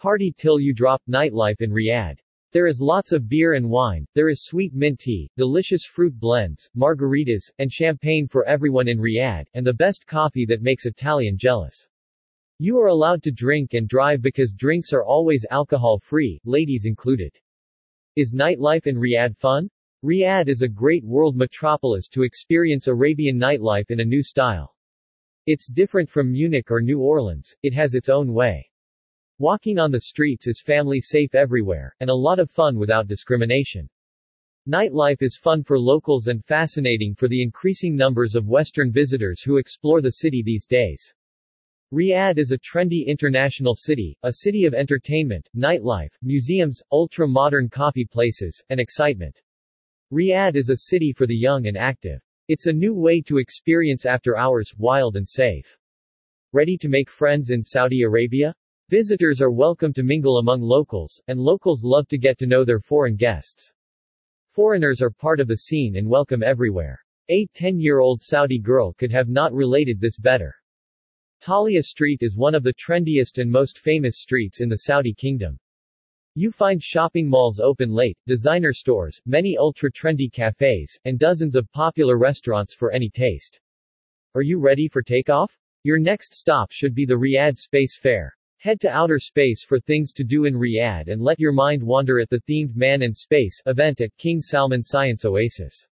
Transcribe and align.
Party 0.00 0.32
till 0.34 0.58
you 0.58 0.72
drop, 0.72 1.02
nightlife 1.06 1.60
in 1.60 1.70
Riyadh. 1.70 2.16
There 2.52 2.66
is 2.66 2.80
lots 2.80 3.12
of 3.12 3.28
beer 3.28 3.52
and 3.52 3.68
wine, 3.68 4.06
there 4.14 4.30
is 4.30 4.46
sweet 4.46 4.72
mint 4.72 4.98
tea, 4.98 5.28
delicious 5.36 5.84
fruit 5.84 6.18
blends, 6.18 6.70
margaritas, 6.74 7.50
and 7.58 7.70
champagne 7.70 8.26
for 8.26 8.46
everyone 8.46 8.88
in 8.88 8.98
Riyadh, 8.98 9.44
and 9.52 9.66
the 9.66 9.74
best 9.74 10.06
coffee 10.06 10.46
that 10.46 10.62
makes 10.62 10.86
Italian 10.86 11.36
jealous. 11.36 11.86
You 12.58 12.78
are 12.78 12.86
allowed 12.86 13.22
to 13.24 13.30
drink 13.30 13.74
and 13.74 13.86
drive 13.86 14.22
because 14.22 14.54
drinks 14.54 14.94
are 14.94 15.04
always 15.04 15.44
alcohol-free, 15.50 16.40
ladies 16.46 16.86
included. 16.86 17.36
Is 18.16 18.32
nightlife 18.32 18.86
in 18.86 18.96
Riyadh 18.96 19.36
fun? 19.36 19.68
Riyadh 20.02 20.48
is 20.48 20.62
a 20.62 20.68
great 20.68 21.04
world 21.04 21.36
metropolis 21.36 22.08
to 22.12 22.22
experience 22.22 22.86
Arabian 22.86 23.38
nightlife 23.38 23.90
in 23.90 24.00
a 24.00 24.04
new 24.06 24.22
style. 24.22 24.74
It's 25.44 25.68
different 25.68 26.08
from 26.08 26.32
Munich 26.32 26.70
or 26.70 26.80
New 26.80 27.00
Orleans, 27.00 27.54
it 27.62 27.74
has 27.74 27.94
its 27.94 28.08
own 28.08 28.32
way. 28.32 28.69
Walking 29.40 29.78
on 29.78 29.90
the 29.90 30.02
streets 30.02 30.46
is 30.48 30.60
family 30.60 31.00
safe 31.00 31.34
everywhere, 31.34 31.96
and 32.00 32.10
a 32.10 32.14
lot 32.14 32.38
of 32.38 32.50
fun 32.50 32.76
without 32.76 33.08
discrimination. 33.08 33.88
Nightlife 34.68 35.22
is 35.22 35.40
fun 35.42 35.62
for 35.62 35.78
locals 35.78 36.26
and 36.26 36.44
fascinating 36.44 37.14
for 37.14 37.26
the 37.26 37.42
increasing 37.42 37.96
numbers 37.96 38.34
of 38.34 38.48
Western 38.48 38.92
visitors 38.92 39.40
who 39.40 39.56
explore 39.56 40.02
the 40.02 40.10
city 40.10 40.42
these 40.44 40.66
days. 40.66 41.14
Riyadh 41.90 42.36
is 42.36 42.52
a 42.52 42.58
trendy 42.58 43.06
international 43.06 43.74
city, 43.74 44.14
a 44.24 44.30
city 44.30 44.66
of 44.66 44.74
entertainment, 44.74 45.48
nightlife, 45.56 46.12
museums, 46.20 46.82
ultra-modern 46.92 47.70
coffee 47.70 48.04
places, 48.04 48.62
and 48.68 48.78
excitement. 48.78 49.40
Riyadh 50.12 50.54
is 50.54 50.68
a 50.68 50.76
city 50.76 51.14
for 51.14 51.26
the 51.26 51.34
young 51.34 51.66
and 51.66 51.78
active. 51.78 52.20
It's 52.48 52.66
a 52.66 52.72
new 52.74 52.94
way 52.94 53.22
to 53.22 53.38
experience 53.38 54.04
after 54.04 54.36
hours, 54.36 54.74
wild 54.76 55.16
and 55.16 55.26
safe. 55.26 55.78
Ready 56.52 56.76
to 56.76 56.90
make 56.90 57.08
friends 57.08 57.48
in 57.48 57.64
Saudi 57.64 58.02
Arabia? 58.02 58.54
Visitors 58.90 59.40
are 59.40 59.52
welcome 59.52 59.92
to 59.92 60.02
mingle 60.02 60.38
among 60.38 60.60
locals, 60.60 61.22
and 61.28 61.38
locals 61.38 61.84
love 61.84 62.08
to 62.08 62.18
get 62.18 62.36
to 62.38 62.46
know 62.48 62.64
their 62.64 62.80
foreign 62.80 63.14
guests. 63.14 63.72
Foreigners 64.48 65.00
are 65.00 65.12
part 65.12 65.38
of 65.38 65.46
the 65.46 65.58
scene 65.58 65.94
and 65.94 66.08
welcome 66.08 66.42
everywhere. 66.42 66.98
A 67.28 67.46
10-year-old 67.54 68.20
Saudi 68.20 68.58
girl 68.58 68.92
could 68.94 69.12
have 69.12 69.28
not 69.28 69.52
related 69.52 70.00
this 70.00 70.18
better. 70.18 70.56
Tahlia 71.40 71.84
Street 71.84 72.18
is 72.20 72.36
one 72.36 72.52
of 72.52 72.64
the 72.64 72.74
trendiest 72.74 73.38
and 73.40 73.48
most 73.48 73.78
famous 73.78 74.18
streets 74.18 74.60
in 74.60 74.68
the 74.68 74.78
Saudi 74.78 75.14
kingdom. 75.14 75.56
You 76.34 76.50
find 76.50 76.82
shopping 76.82 77.30
malls 77.30 77.60
open 77.60 77.92
late, 77.92 78.18
designer 78.26 78.72
stores, 78.72 79.20
many 79.24 79.56
ultra-trendy 79.56 80.32
cafes, 80.32 80.98
and 81.04 81.16
dozens 81.16 81.54
of 81.54 81.70
popular 81.70 82.18
restaurants 82.18 82.74
for 82.74 82.90
any 82.90 83.08
taste. 83.08 83.60
Are 84.34 84.42
you 84.42 84.58
ready 84.58 84.88
for 84.88 85.00
takeoff? 85.00 85.56
Your 85.84 86.00
next 86.00 86.34
stop 86.34 86.72
should 86.72 86.96
be 86.96 87.06
the 87.06 87.14
Riyadh 87.14 87.56
Space 87.56 87.96
Fair. 87.96 88.34
Head 88.62 88.78
to 88.82 88.90
outer 88.90 89.18
space 89.18 89.64
for 89.64 89.80
things 89.80 90.12
to 90.12 90.22
do 90.22 90.44
in 90.44 90.52
Riyadh 90.52 91.08
and 91.08 91.22
let 91.22 91.40
your 91.40 91.50
mind 91.50 91.82
wander 91.82 92.20
at 92.20 92.28
the 92.28 92.40
themed 92.40 92.76
Man 92.76 93.00
in 93.00 93.14
Space 93.14 93.58
event 93.64 94.02
at 94.02 94.14
King 94.18 94.42
Salman 94.42 94.84
Science 94.84 95.24
Oasis. 95.24 95.88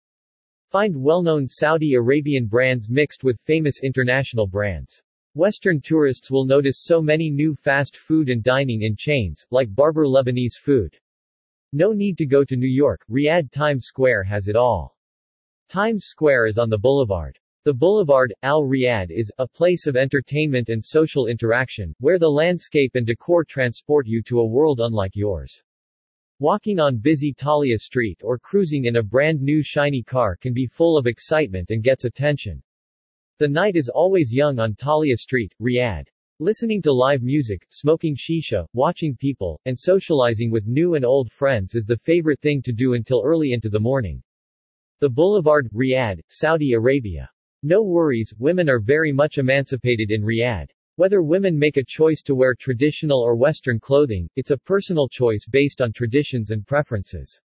Find 0.72 1.00
well-known 1.00 1.46
Saudi 1.46 1.94
Arabian 1.94 2.48
brands 2.48 2.90
mixed 2.90 3.22
with 3.22 3.38
famous 3.38 3.84
international 3.84 4.48
brands. 4.48 5.00
Western 5.34 5.80
tourists 5.80 6.28
will 6.28 6.44
notice 6.44 6.82
so 6.82 7.00
many 7.00 7.30
new 7.30 7.54
fast 7.54 7.96
food 7.96 8.28
and 8.28 8.42
dining 8.42 8.82
in 8.82 8.96
chains, 8.96 9.46
like 9.52 9.72
Barbar 9.72 10.06
Lebanese 10.06 10.58
food. 10.60 10.92
No 11.72 11.92
need 11.92 12.18
to 12.18 12.26
go 12.26 12.42
to 12.42 12.56
New 12.56 12.66
York, 12.66 13.00
Riyadh 13.08 13.52
Times 13.52 13.86
Square 13.86 14.24
has 14.24 14.48
it 14.48 14.56
all. 14.56 14.96
Times 15.68 16.06
Square 16.06 16.46
is 16.46 16.58
on 16.58 16.68
the 16.68 16.78
boulevard. 16.78 17.38
The 17.66 17.74
boulevard, 17.74 18.32
Al 18.44 18.62
Riyadh 18.62 19.10
is, 19.10 19.32
a 19.38 19.48
place 19.48 19.88
of 19.88 19.96
entertainment 19.96 20.68
and 20.68 20.84
social 20.84 21.26
interaction, 21.26 21.96
where 21.98 22.16
the 22.16 22.30
landscape 22.30 22.92
and 22.94 23.04
decor 23.04 23.44
transport 23.44 24.06
you 24.06 24.22
to 24.22 24.38
a 24.38 24.46
world 24.46 24.78
unlike 24.78 25.16
yours. 25.16 25.64
Walking 26.38 26.78
on 26.78 26.98
busy 26.98 27.32
Tahlia 27.32 27.80
Street 27.80 28.20
or 28.22 28.38
cruising 28.38 28.84
in 28.84 28.94
a 28.94 29.02
brand 29.02 29.40
new 29.42 29.64
shiny 29.64 30.04
car 30.04 30.36
can 30.36 30.54
be 30.54 30.68
full 30.68 30.96
of 30.96 31.08
excitement 31.08 31.72
and 31.72 31.82
gets 31.82 32.04
attention. 32.04 32.62
The 33.40 33.48
night 33.48 33.74
is 33.74 33.88
always 33.88 34.32
young 34.32 34.60
on 34.60 34.76
Tahlia 34.76 35.16
Street, 35.16 35.52
Riyadh. 35.60 36.06
Listening 36.38 36.80
to 36.82 36.92
live 36.92 37.24
music, 37.24 37.66
smoking 37.70 38.14
shisha, 38.14 38.64
watching 38.74 39.16
people, 39.16 39.60
and 39.64 39.76
socializing 39.76 40.52
with 40.52 40.68
new 40.68 40.94
and 40.94 41.04
old 41.04 41.32
friends 41.32 41.74
is 41.74 41.84
the 41.84 41.98
favorite 41.98 42.38
thing 42.38 42.62
to 42.62 42.72
do 42.72 42.94
until 42.94 43.22
early 43.24 43.50
into 43.50 43.68
the 43.68 43.80
morning. 43.80 44.22
The 45.00 45.10
Boulevard, 45.10 45.68
Riyadh, 45.74 46.20
Saudi 46.28 46.72
Arabia. 46.72 47.28
No 47.68 47.82
worries, 47.82 48.32
women 48.38 48.68
are 48.68 48.78
very 48.78 49.10
much 49.10 49.38
emancipated 49.38 50.12
in 50.12 50.22
Riyadh. 50.22 50.68
Whether 50.94 51.20
women 51.20 51.58
make 51.58 51.78
a 51.78 51.84
choice 51.84 52.22
to 52.22 52.36
wear 52.36 52.54
traditional 52.54 53.20
or 53.20 53.34
Western 53.34 53.80
clothing, 53.80 54.30
it's 54.36 54.52
a 54.52 54.56
personal 54.56 55.08
choice 55.08 55.48
based 55.50 55.82
on 55.82 55.92
traditions 55.92 56.52
and 56.52 56.64
preferences. 56.64 57.40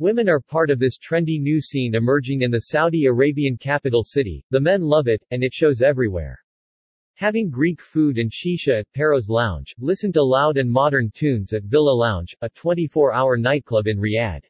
Women 0.00 0.28
are 0.28 0.38
part 0.38 0.68
of 0.68 0.78
this 0.78 0.98
trendy 0.98 1.40
new 1.40 1.62
scene 1.62 1.94
emerging 1.94 2.42
in 2.42 2.50
the 2.50 2.58
Saudi 2.58 3.06
Arabian 3.06 3.56
capital 3.56 4.04
city, 4.04 4.44
the 4.50 4.60
men 4.60 4.82
love 4.82 5.08
it, 5.08 5.24
and 5.30 5.42
it 5.42 5.54
shows 5.54 5.80
everywhere. 5.80 6.38
Having 7.14 7.48
Greek 7.48 7.80
food 7.80 8.18
and 8.18 8.30
shisha 8.30 8.80
at 8.80 8.92
Paros 8.92 9.30
Lounge, 9.30 9.74
listen 9.78 10.12
to 10.12 10.22
loud 10.22 10.58
and 10.58 10.70
modern 10.70 11.10
tunes 11.14 11.54
at 11.54 11.62
Villa 11.62 11.94
Lounge, 11.94 12.36
a 12.42 12.50
24-hour 12.50 13.38
nightclub 13.38 13.86
in 13.86 13.96
Riyadh. 13.96 14.44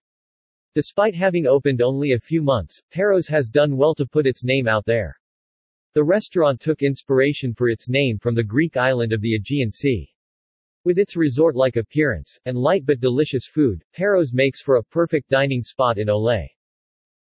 Despite 0.75 1.15
having 1.15 1.47
opened 1.47 1.83
only 1.83 2.12
a 2.12 2.21
few 2.21 2.43
months, 2.43 2.83
Paros 2.93 3.27
has 3.29 3.49
done 3.49 3.77
well 3.77 3.95
to 3.95 4.06
put 4.06 4.27
its 4.27 4.45
name 4.45 4.69
out 4.69 4.84
there. 4.84 5.19
The 5.95 6.05
restaurant 6.05 6.61
took 6.61 6.83
inspiration 6.83 7.55
for 7.55 7.69
its 7.69 7.89
name 7.89 8.19
from 8.19 8.34
the 8.34 8.45
Greek 8.45 8.77
island 8.77 9.12
of 9.12 9.21
the 9.21 9.34
Aegean 9.34 9.73
Sea. 9.73 10.09
With 10.84 10.99
its 10.99 11.17
resort-like 11.17 11.77
appearance, 11.77 12.39
and 12.45 12.57
light 12.57 12.87
but 12.87 13.01
delicious 13.01 13.47
food, 13.47 13.83
Paros 13.93 14.33
makes 14.33 14.61
for 14.61 14.77
a 14.77 14.84
perfect 14.84 15.28
dining 15.28 15.62
spot 15.62 15.99
in 15.99 16.09
Olay. 16.09 16.47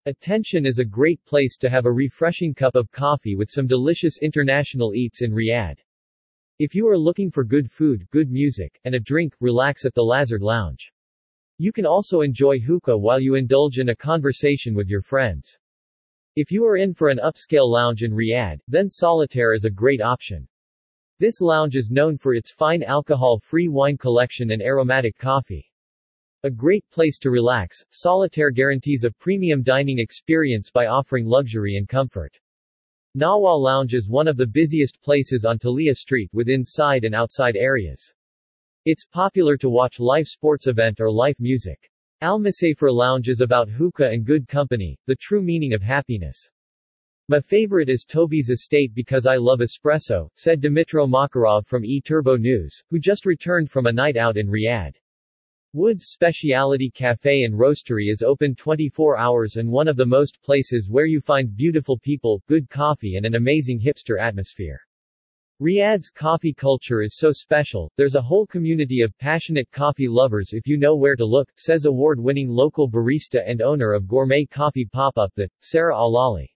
Attention 0.06 0.66
is 0.66 0.78
a 0.78 0.84
great 0.84 1.24
place 1.24 1.56
to 1.58 1.70
have 1.70 1.86
a 1.86 1.92
refreshing 1.92 2.52
cup 2.52 2.74
of 2.74 2.90
coffee 2.90 3.36
with 3.36 3.48
some 3.48 3.66
delicious 3.66 4.18
international 4.20 4.94
eats 4.94 5.22
in 5.22 5.32
Riyadh. 5.32 5.78
If 6.58 6.74
you 6.74 6.88
are 6.88 6.98
looking 6.98 7.30
for 7.30 7.44
good 7.44 7.70
food, 7.70 8.06
good 8.10 8.30
music, 8.30 8.78
and 8.84 8.94
a 8.94 9.00
drink, 9.00 9.34
relax 9.40 9.84
at 9.84 9.94
the 9.94 10.02
Lazard 10.02 10.42
Lounge. 10.42 10.92
You 11.58 11.72
can 11.72 11.86
also 11.86 12.22
enjoy 12.22 12.58
hookah 12.58 12.98
while 12.98 13.20
you 13.20 13.36
indulge 13.36 13.78
in 13.78 13.90
a 13.90 13.96
conversation 13.96 14.74
with 14.74 14.88
your 14.88 15.02
friends. 15.02 15.56
If 16.34 16.50
you 16.50 16.64
are 16.64 16.76
in 16.76 16.94
for 16.94 17.10
an 17.10 17.20
upscale 17.22 17.70
lounge 17.70 18.02
in 18.02 18.10
Riyadh, 18.10 18.58
then 18.66 18.88
Solitaire 18.88 19.54
is 19.54 19.64
a 19.64 19.70
great 19.70 20.00
option. 20.00 20.48
This 21.20 21.40
lounge 21.40 21.76
is 21.76 21.92
known 21.92 22.18
for 22.18 22.34
its 22.34 22.50
fine 22.50 22.82
alcohol-free 22.82 23.68
wine 23.68 23.96
collection 23.96 24.50
and 24.50 24.60
aromatic 24.60 25.16
coffee. 25.16 25.70
A 26.42 26.50
great 26.50 26.84
place 26.90 27.18
to 27.18 27.30
relax, 27.30 27.84
Solitaire 27.88 28.50
guarantees 28.50 29.04
a 29.04 29.12
premium 29.12 29.62
dining 29.62 30.00
experience 30.00 30.72
by 30.72 30.86
offering 30.86 31.24
luxury 31.24 31.76
and 31.76 31.88
comfort. 31.88 32.36
Nawa 33.16 33.56
Lounge 33.56 33.94
is 33.94 34.08
one 34.08 34.26
of 34.26 34.36
the 34.36 34.46
busiest 34.48 35.00
places 35.00 35.44
on 35.44 35.60
Tahlia 35.60 35.94
Street 35.94 36.30
with 36.32 36.48
inside 36.48 37.04
and 37.04 37.14
outside 37.14 37.54
areas. 37.54 38.12
It's 38.86 39.06
popular 39.06 39.56
to 39.56 39.70
watch 39.70 39.98
live 39.98 40.28
sports 40.28 40.66
event 40.66 41.00
or 41.00 41.10
live 41.10 41.40
music. 41.40 41.90
Al-Musafir 42.20 42.92
Lounge 42.92 43.30
is 43.30 43.40
about 43.40 43.70
hookah 43.70 44.10
and 44.10 44.26
good 44.26 44.46
company, 44.46 44.98
the 45.06 45.16
true 45.16 45.40
meaning 45.40 45.72
of 45.72 45.80
happiness. 45.80 46.50
My 47.28 47.40
favorite 47.40 47.88
is 47.88 48.04
Toby's 48.04 48.50
estate 48.50 48.92
because 48.94 49.24
I 49.24 49.36
love 49.36 49.60
espresso, 49.60 50.28
said 50.36 50.60
Dmitro 50.60 51.06
Makarov 51.06 51.64
from 51.64 51.82
eTurboNews, 51.82 52.82
who 52.90 52.98
just 52.98 53.24
returned 53.24 53.70
from 53.70 53.86
a 53.86 53.92
night 53.92 54.18
out 54.18 54.36
in 54.36 54.48
Riyadh. 54.48 54.96
Wood's 55.72 56.08
Speciality 56.08 56.90
Cafe 56.90 57.44
and 57.44 57.54
Roastery 57.54 58.12
is 58.12 58.20
open 58.20 58.54
24 58.54 59.16
hours 59.16 59.56
and 59.56 59.72
one 59.72 59.88
of 59.88 59.96
the 59.96 60.04
most 60.04 60.42
places 60.42 60.90
where 60.90 61.06
you 61.06 61.22
find 61.22 61.56
beautiful 61.56 61.98
people, 61.98 62.42
good 62.48 62.68
coffee 62.68 63.16
and 63.16 63.24
an 63.24 63.36
amazing 63.36 63.80
hipster 63.80 64.20
atmosphere. 64.20 64.82
Riyadh's 65.64 66.10
coffee 66.10 66.52
culture 66.52 67.00
is 67.00 67.16
so 67.16 67.32
special, 67.32 67.90
there's 67.96 68.16
a 68.16 68.20
whole 68.20 68.46
community 68.46 69.00
of 69.00 69.16
passionate 69.16 69.70
coffee 69.70 70.08
lovers 70.08 70.50
if 70.52 70.66
you 70.66 70.76
know 70.76 70.94
where 70.94 71.16
to 71.16 71.24
look, 71.24 71.48
says 71.56 71.86
award-winning 71.86 72.50
local 72.50 72.86
barista 72.86 73.42
and 73.46 73.62
owner 73.62 73.94
of 73.94 74.06
gourmet 74.06 74.44
coffee 74.44 74.84
pop-up 74.84 75.32
that, 75.36 75.50
Sarah 75.62 75.96
Alali. 75.96 76.53